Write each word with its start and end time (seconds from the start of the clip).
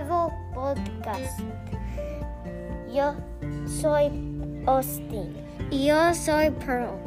nuevo 0.00 0.32
podcast. 0.52 1.40
Yo 2.92 3.14
soy 3.80 4.10
Austin. 4.66 5.36
Y 5.70 5.86
yo 5.86 6.12
soy 6.14 6.50
Pearl. 6.50 6.98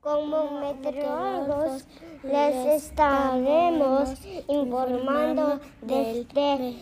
Como 0.00 0.60
meteorólogos 0.60 1.86
les 2.24 2.82
estaremos 2.82 4.18
informando 4.48 5.60
desde 5.82 6.74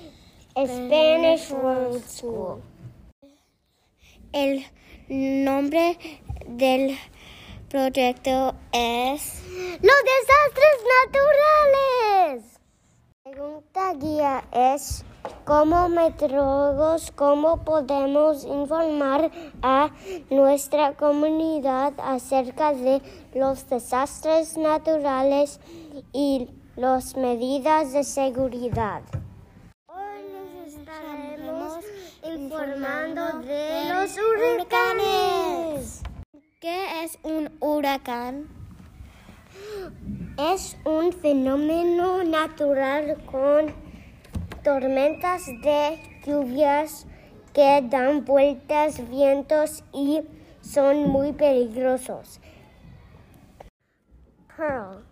Spanish 0.55 1.53
World 1.53 2.03
School. 2.07 2.63
El 4.33 4.65
nombre 5.09 5.99
del 6.47 6.97
proyecto 7.77 8.55
es 8.73 9.43
Los 9.83 10.01
desastres 10.15 10.79
naturales. 11.05 12.59
La 13.27 13.31
pregunta 13.31 13.93
guía 14.01 14.45
es 14.51 15.05
como 15.45 15.91
meteorólogos 15.91 17.11
cómo 17.11 17.65
podemos 17.65 18.45
informar 18.45 19.31
a 19.61 19.91
nuestra 20.31 20.95
comunidad 20.95 21.93
acerca 21.99 22.73
de 22.73 23.03
los 23.35 23.69
desastres 23.69 24.57
naturales 24.57 25.61
y 26.15 26.49
las 26.77 27.15
medidas 27.15 27.93
de 27.93 28.05
seguridad. 28.05 29.03
Hoy 29.87 30.23
les 30.33 30.77
estaremos 30.77 31.85
informando 32.25 33.41
de 33.41 33.93
los 33.93 34.17
huracanes. 34.17 35.96
¿Qué 36.67 37.05
es 37.05 37.17
un 37.23 37.49
huracán? 37.61 38.49
Es 40.37 40.77
un 40.85 41.13
fenómeno 41.13 42.25
natural 42.25 43.23
con 43.25 43.73
tormentas 44.65 45.47
de 45.47 46.03
lluvias 46.27 47.07
que 47.55 47.85
dan 47.89 48.25
vueltas, 48.25 49.09
vientos 49.09 49.85
y 49.93 50.23
son 50.61 51.09
muy 51.09 51.33
peligrosos. 51.33 52.41
Pearl, 54.57 55.05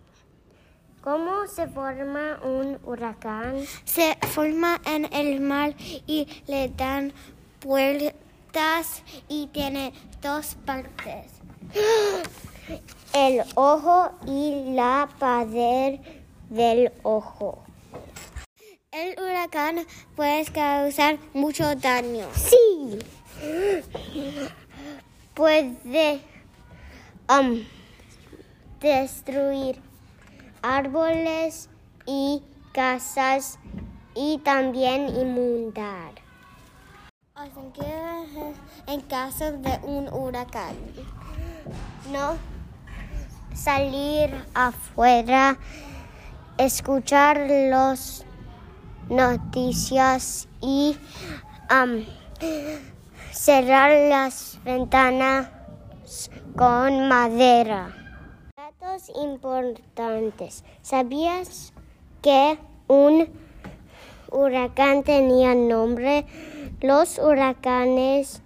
¿cómo 0.99 1.47
se 1.47 1.67
forma 1.67 2.37
un 2.43 2.79
huracán? 2.83 3.63
Se 3.85 4.17
forma 4.27 4.81
en 4.85 5.05
el 5.13 5.39
mar 5.39 5.73
y 6.05 6.27
le 6.47 6.67
dan 6.67 7.13
vueltas 7.61 9.03
y 9.29 9.47
tiene 9.47 9.93
dos 10.21 10.55
partes. 10.65 11.34
El 13.13 13.43
ojo 13.55 14.11
y 14.27 14.73
la 14.73 15.09
pared 15.19 15.99
del 16.49 16.91
ojo. 17.03 17.63
El 18.91 19.19
huracán 19.21 19.85
puede 20.15 20.45
causar 20.45 21.17
mucho 21.33 21.75
daño. 21.75 22.27
Sí. 22.33 22.99
Puede 25.33 26.21
um, 27.29 27.63
destruir 28.79 29.81
árboles 30.61 31.69
y 32.05 32.41
casas 32.71 33.59
y 34.15 34.37
también 34.39 35.09
inundar. 35.09 36.13
En 38.87 39.01
caso 39.01 39.51
de 39.51 39.79
un 39.83 40.07
huracán, 40.13 40.75
No 42.11 42.37
salir 43.55 44.29
afuera, 44.53 45.57
escuchar 46.57 47.47
las 47.49 48.25
noticias 49.09 50.47
y 50.61 50.97
cerrar 53.31 54.09
las 54.09 54.59
ventanas 54.63 55.49
con 56.55 57.07
madera. 57.07 57.95
Datos 58.55 59.09
importantes. 59.15 60.63
¿Sabías 60.81 61.73
que 62.21 62.59
un 62.87 63.29
huracán 64.31 65.03
tenía 65.03 65.55
nombre? 65.55 66.25
Los 66.81 67.17
huracanes 67.17 68.41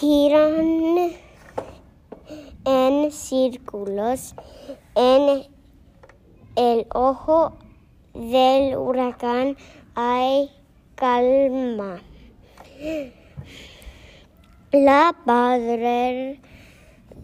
giran 0.00 1.12
en 2.64 3.12
círculos 3.12 4.34
en 4.94 5.46
el 6.56 6.86
ojo 6.92 7.56
del 8.12 8.76
huracán 8.76 9.56
hay 9.94 10.50
calma. 10.96 12.00
La 14.72 15.14
padre 15.24 16.40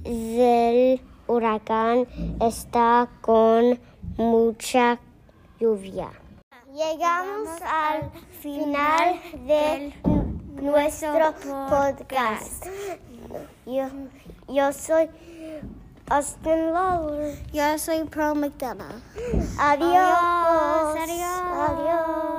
del 0.04 1.00
huracán 1.26 2.06
está 2.40 3.08
con 3.20 3.80
mucha 4.16 5.00
lluvia. 5.58 6.10
Llegamos 6.72 7.48
al 7.62 8.10
final 8.40 9.20
de 9.46 9.92
nuestro 10.54 11.34
podcast. 11.68 12.66
Yo, 13.66 13.88
yo 14.48 14.72
soy 14.72 15.08
Austin 16.08 16.72
Lawler. 16.72 17.38
yo 17.52 17.78
soy 17.78 18.04
Pearl 18.04 18.34
McDonough. 18.34 19.00
Adiós. 19.58 20.96
Adiós. 20.96 21.40
Adiós. 21.68 22.29